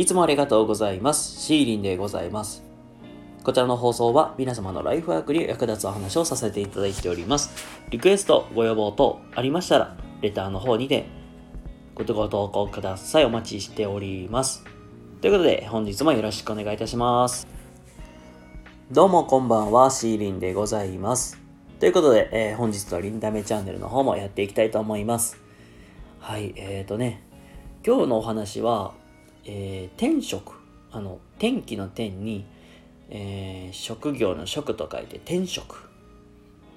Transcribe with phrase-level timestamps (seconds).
[0.00, 1.42] いつもありがとうございます。
[1.42, 2.62] シーリンでございます。
[3.44, 7.50] こちらの放送は皆様のライフワークに役立つお話をさせていただいております。
[7.90, 11.04] リクエスト、ご要望等ありましたら、レターの方にて
[11.94, 13.26] ご投稿ください。
[13.26, 14.64] お待ちしております。
[15.20, 17.46] ということで、本日もよろしくお願いいたします。
[18.90, 21.36] どうもこんばんは、シーリンでございます。
[21.78, 25.36] ということで、えー本日のリンダメチャンネルの方もやっていきたいと思います。
[26.20, 27.22] はい、えーとね、
[27.84, 28.98] 今日のお話は、
[29.52, 30.52] えー天職、
[30.92, 32.44] あの、天気の天に、
[33.10, 35.88] えー職業の職と書いて天職。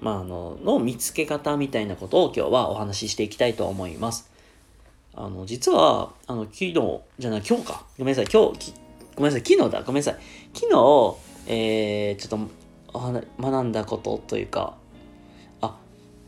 [0.00, 4.28] まあ、あの、の見つけ方みたいなことを今日はお話ししていきたいと思います。
[5.14, 6.74] あの、実は、あの、昨日、
[7.18, 7.86] じゃない、今日か。
[7.96, 8.72] ごめんなさい、今日、
[9.14, 10.16] ごめんなさい、昨日だ、ごめんなさい。
[10.52, 11.16] 昨日、
[11.46, 12.48] えー、ちょっ
[12.92, 14.76] と学んだことというか、
[15.60, 15.76] あ、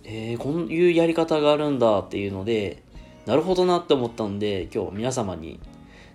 [0.04, 2.82] えー、こういうやり方があるんだっていうので、
[3.26, 5.58] なるほどなって思ったんで、今日皆様に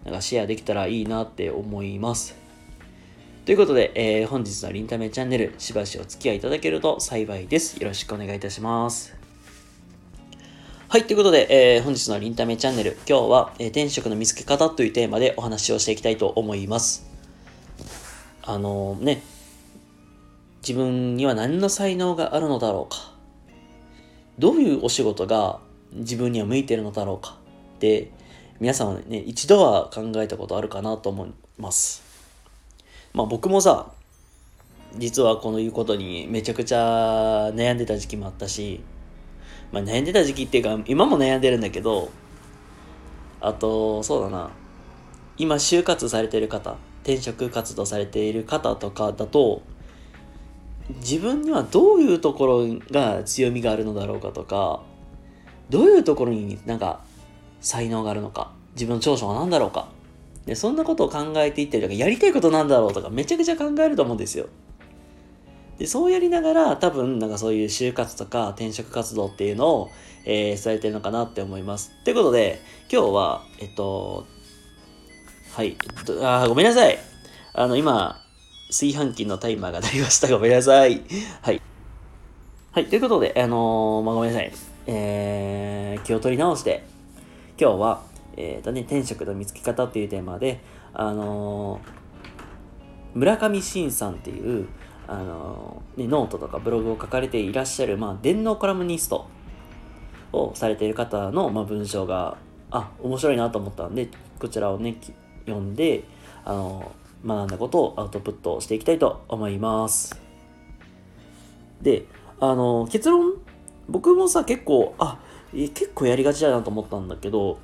[0.06, 2.36] なんかシェアできたらいいなって思います。
[3.46, 7.82] ということで、えー本日のリンタメチャンネル、しばしお付き合いいただけると幸いです。
[7.82, 9.16] よろしくお願いいたします。
[10.88, 17.06] はい、ということで、えー本日のリンタメチャンネル、今日は、えー転職の見つけ方というテーマでお話をしていきたいと思います。
[18.44, 19.24] あのね、
[20.62, 23.14] 自分には何の才能があるのだろうか。
[24.38, 25.60] どういうお仕事が
[25.94, 27.38] 自分には向いてるのだろうか。
[27.76, 28.12] って、
[28.62, 32.04] 皆さんはね、一度は考えたことあるかなと思います。
[33.12, 33.92] まあ僕もさ、
[35.00, 38.82] 実はこのいうことにめちゃくちゃ悩んでた時期もあったし、
[39.72, 42.12] まあ悩んでた時期っていうか、今も悩んでるんだけど、
[43.40, 44.52] あと、そうだな、
[45.38, 49.64] 今就活されてる方、転職活動されている方とかだと、
[50.98, 54.84] 自分にはどういうところが強みがあるのだろうかとか、
[55.72, 57.02] どういうところになんか
[57.62, 59.88] 才能があるのか、自分の長所は何だろうか。
[60.46, 64.48] で、そんなことを考えていったりとか、やりたいことなんだろうとか、めちゃくちゃ考えると思うんですよ。
[65.78, 69.90] で、そうやりながら、多分、なんかそういう就活とか転職活動っていうのを、
[70.26, 71.92] えー、されてるのかなって思います。
[72.04, 74.26] ということで、今日は、えっと、
[75.54, 76.98] はい、えっと、あごめんなさい。
[77.54, 78.22] あの、今、
[78.70, 80.28] 炊飯器のタイマーが鳴りました。
[80.30, 81.02] ごめんなさい。
[81.42, 81.62] はい。
[82.72, 84.52] はい、ということで、あのーまあ、ごめんなさい。
[84.88, 86.84] えー、気を取り直して、
[87.62, 88.02] 今日は、
[88.38, 90.64] えっ、とね、天職の見つけ方っていうテーマで、
[90.96, 92.02] あのー
[93.14, 94.68] 村上信さんっていう、
[95.08, 99.28] あのーね、ノートとかブログを書かれていらっしゃる、まあ、電脳コラムニスト
[100.34, 102.40] をされている方の、まあ、文章が、
[102.72, 104.96] あ、面白いなと思ったんで、こちらをね、
[105.46, 106.06] 読んで、
[106.44, 106.92] あの
[107.24, 110.20] 学んだことをアウトプットしていきたいと思います。
[111.80, 112.08] で、
[112.40, 113.34] あの結論、
[113.88, 115.20] 僕もさ、結構、あ、
[115.54, 117.60] 結構やりがちだなと思ったんだけど、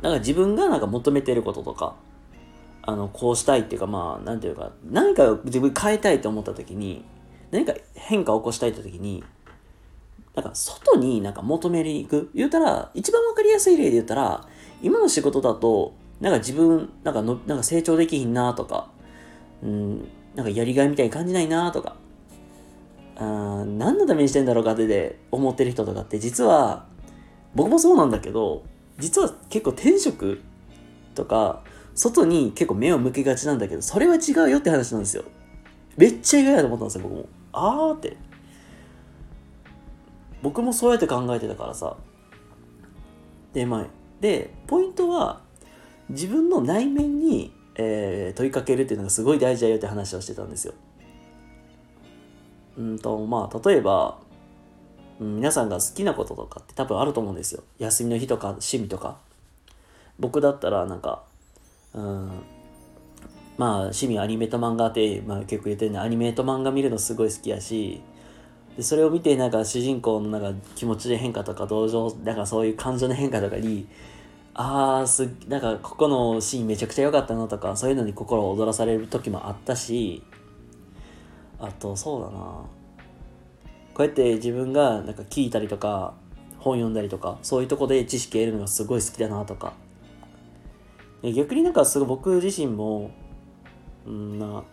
[0.00, 1.94] なんか自分がなんか求めてることとか、
[2.82, 7.04] あの、こうしたいっていうか、まあ、なんていうか、何か自分変えたいと思った時に、
[7.50, 9.22] 何か変化を起こしたいって時に、
[10.34, 12.30] なんか外になんか求めに行く。
[12.34, 14.48] 言うたら、一番わかりやすい例で言ったら、
[14.82, 18.88] 今の仕事だと、なんか自分、なんかの、なんか成長できひんなとか、
[19.62, 21.96] うん、なんかやりがいみたいに感じないなとか、
[23.16, 26.86] あー何のためにしてんだろうかってで思ってる人とかって実は、
[27.54, 28.64] 僕もそうなんだけど、
[28.98, 30.40] 実は結構転職
[31.14, 31.62] とか、
[31.94, 35.24] 外に結構目を向けがちなんだけど、それは違うよって話なんですよ。
[35.96, 37.28] めっちゃ意外だと思ったんですよ、僕も。
[37.52, 38.16] あーって。
[40.42, 41.96] 僕もそうやって考えてたからさ。
[43.52, 43.86] で、まあ、
[44.20, 45.40] で、ポイントは、
[46.08, 50.74] 自分の内面に、えー問いかけるっていうのがすごい大事だよって話をしてたんですよ。
[52.78, 54.18] うんと、まあ、例えば、
[55.20, 57.62] 皆さんが好きなこととかって多分あると思うんですよ。
[57.78, 59.18] 休みの日とか趣味とか。
[60.18, 61.22] 僕だったらなんか、
[61.94, 62.30] うん、
[63.56, 68.00] まあ趣味アニメと漫画って、まあ、結構言ってるねアニメと漫画見るのすごい好きやし
[68.76, 73.86] でそれを見てなんか主人公のなんか気持ちで変化とか同情なんかそういう感情の変化とかに
[74.54, 80.22] ああすなんかここのシーンめちゃくちゃ良かったなとかそういうのに心を躍らされる時もあったし
[81.58, 82.81] あとそうだな
[83.94, 86.14] こうやって自分がなんか聞いたりとか
[86.58, 89.74] 本読んだりとかそういうとこで知識得るのがすごい好きだなとか。
[91.22, 93.12] 逆になんかすごい僕自身も
[94.06, 94.64] うんな、ま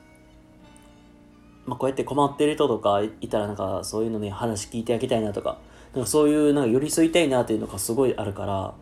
[1.70, 5.60] あ、こうやって困ってる人とかいたらなんかそういうのね話聞いてあげたいなとか
[5.94, 8.74] なんかそういうなんか寄り添いたいなっていうのがすごいあるか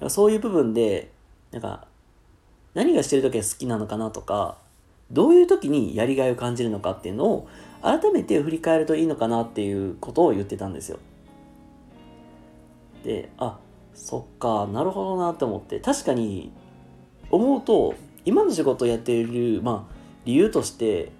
[0.00, 1.10] らそういう部分で
[1.50, 1.86] なんか
[2.72, 4.56] 何がしてる時が好きなのかなとか
[5.10, 7.48] どういう時にやりがいを感じるのかっていうのを
[7.82, 10.98] 改めて振り返るといいのかなっていうことを言ってたんですよ。
[13.04, 13.58] であ
[13.94, 16.52] そっかなるほどなって思って確かに
[17.30, 17.94] 思うと
[18.24, 19.94] 今の仕事をやっている、まあ、
[20.24, 21.10] 理由として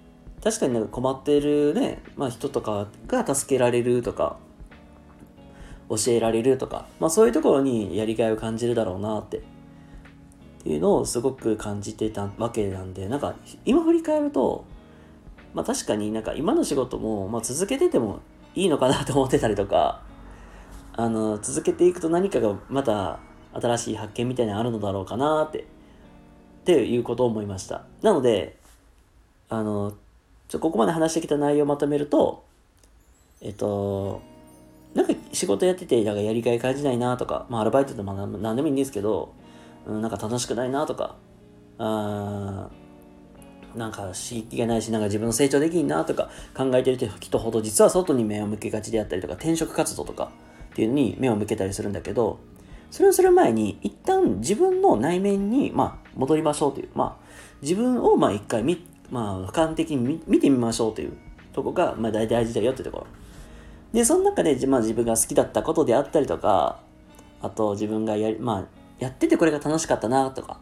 [0.43, 4.37] 確かになんか困ってるね、まあ、人とかが助けられるとか
[5.89, 9.41] 教えられるとか、まあ、そういうところにやりがいを感じるだろうなってっ
[10.63, 13.35] ていうのをすごく感じてたわけなんでなんか
[13.65, 14.65] 今振り返ると、
[15.53, 18.19] まあ、確かになんか今の仕事も、まあ、続けてても
[18.55, 20.01] いいのかなと思ってたりとか
[20.93, 23.19] あの続けていくと何かがまた
[23.53, 25.63] 新しい発見みたいなのあるのだろうかなってっ
[26.63, 27.85] ていうことを思いました。
[28.01, 28.57] なので
[29.49, 29.93] あの
[30.47, 32.43] ちょここまで話してきた内容をまとめると
[33.41, 34.21] えっと
[34.93, 39.33] なんか仕事やっててなんかやりがい感じないなとか、まあ、アルバイトでも何でもいいんですけど、
[39.85, 41.15] うん、なんか楽しくないなとか
[41.77, 42.69] あ
[43.75, 50.31] なんか刺激がないしなんか自分の成長できんなとか考えてる人ほど実は外に目を向けがちであったりとか転職活動とか
[50.71, 52.39] っていうのに目を向けたりするんだけど
[52.91, 57.25] それをする前に一旦自分の内面に、まあ、戻りましょうという、まあ、
[57.61, 61.13] 自分をまあ一回み、まあ、俯瞰的に見てみましょうという
[61.53, 63.07] とこが、まあ、大事だよってところ。
[63.93, 66.79] で、その中で、まあ、自分が好きだったことであったりとか、
[67.41, 68.65] あと自分がや,、まあ、
[68.99, 70.59] やっててこれが楽しかったなとか、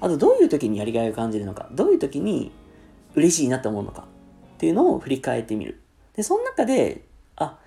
[0.00, 2.52] あとどういう時にやりがいを感じるのか、どういう時に
[3.14, 4.06] 嬉しいなって思うのか
[4.54, 5.80] っていうのを振り返ってみる。
[6.16, 7.04] で、その中で、
[7.36, 7.58] あ、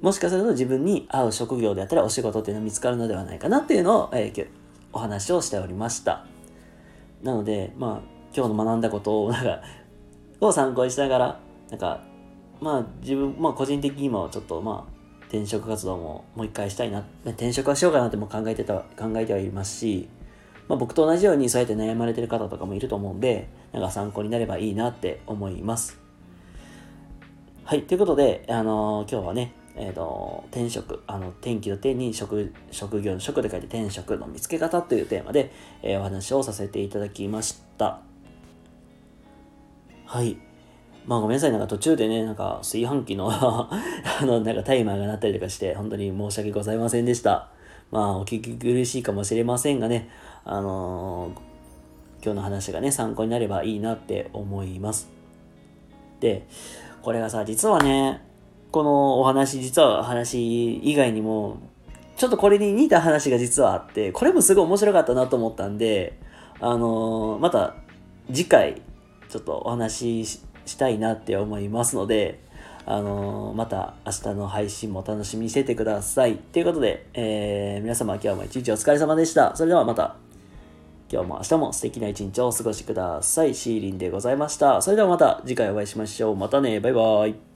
[0.00, 4.48] もしかすると自分に合う職業であったりお仕事っていうのが見つかるのではないかなっていうのを、えー、
[4.92, 6.26] お話をしておりました。
[7.22, 9.60] なので、まあ、今日の学んだことを、なんか、
[10.40, 12.02] を参考にしながら、なんか、
[12.60, 20.08] まあ自分、まあ個人的にもちょっとまあ転職活動ももう一回したいな、転職はしようかなっても考えてた、考えてはいますし、
[20.68, 25.98] まあ僕と同じようにそうやって悩まれてる方とかもいると思うんで、なんか参考になればいいなって思います。
[27.64, 35.50] はい、ということで、あのー、今日はね、えっ、ー、と、転職、あの、天気の天に職、職業の職で書いて転職の見つけ方というテーマで、
[35.82, 38.00] えー、お話をさせていただきました。
[40.04, 40.36] はい。
[41.06, 43.68] まあごめんなさい、なんか途中でね、なんか炊飯器の あ
[44.22, 47.50] の、なんかタイマーが鳴ったりとかして、本当に申し訳ございませんでした。
[47.90, 50.08] まあお聞き苦しいかもしれませんがね、
[50.44, 55.08] あのー、今日の話がね、参考になればいいなって思います。
[56.20, 56.46] で、
[57.02, 58.22] これがさ、実はね、
[58.70, 61.58] このお話、実は話以外にも、
[62.16, 66.18] ちょっとこれに似た話が実はあって、これもすごい面白かったなと思ったんで、
[66.60, 67.74] あのー、また
[68.32, 68.82] 次回、
[69.28, 72.40] ちょっとお話ししたいなって思いますので、
[72.86, 76.36] あのー、また明日の配信も楽しみにしててください。
[76.36, 79.56] ということで、えー、皆様今日も一日お疲れ様でした。
[79.56, 80.16] それではまた、
[81.10, 83.54] 今日も明日も素敵な一日をお過ごしください。
[83.54, 84.82] シーリンでございました。
[84.82, 86.36] それではまた次回お会いしましょう。
[86.36, 86.80] またね。
[86.80, 87.53] バイバーイ。